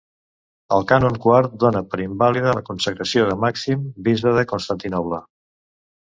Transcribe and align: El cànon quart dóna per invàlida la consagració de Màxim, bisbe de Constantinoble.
El 0.75 0.85
cànon 0.91 1.17
quart 1.25 1.51
dóna 1.63 1.83
per 1.91 1.99
invàlida 2.05 2.53
la 2.59 2.63
consagració 2.69 3.25
de 3.27 3.35
Màxim, 3.43 3.83
bisbe 4.07 4.33
de 4.39 4.45
Constantinoble. 4.53 5.21